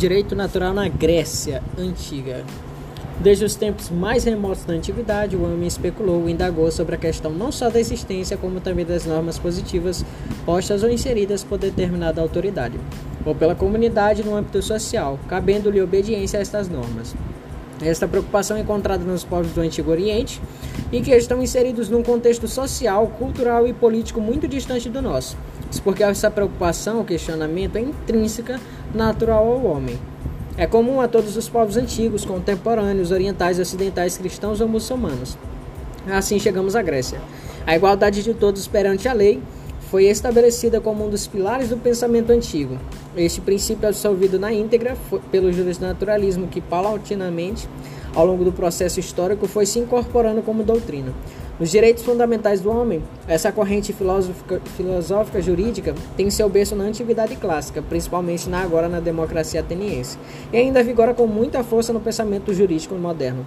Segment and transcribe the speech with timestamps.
[0.00, 2.42] Direito natural na Grécia Antiga.
[3.20, 7.30] Desde os tempos mais remotos da antiguidade, o homem especulou e indagou sobre a questão
[7.30, 10.02] não só da existência, como também das normas positivas
[10.46, 12.80] postas ou inseridas por determinada autoridade,
[13.26, 17.14] ou pela comunidade no âmbito social, cabendo-lhe obediência a estas normas.
[17.82, 20.40] Esta preocupação é encontrada nos povos do Antigo Oriente
[20.90, 25.36] e que estão inseridos num contexto social, cultural e político muito distante do nosso.
[25.70, 28.60] Isso porque essa preocupação, questionamento, é intrínseca,
[28.94, 29.98] natural ao homem.
[30.56, 35.38] É comum a todos os povos antigos, contemporâneos, orientais, ocidentais, cristãos ou muçulmanos.
[36.10, 37.20] Assim chegamos à Grécia.
[37.66, 39.40] A igualdade de todos perante a lei
[39.90, 42.78] foi estabelecida como um dos pilares do pensamento antigo.
[43.16, 44.96] Este princípio é absorvido na íntegra
[45.30, 47.68] pelo jurisnaturalismo que paulatinamente,
[48.14, 51.12] ao longo do processo histórico, foi se incorporando como doutrina.
[51.60, 57.36] Os direitos fundamentais do homem, essa corrente filosófica, filosófica jurídica tem seu berço na antiguidade
[57.36, 60.16] clássica, principalmente na agora na democracia ateniense,
[60.50, 63.44] e ainda vigora com muita força no pensamento jurídico moderno.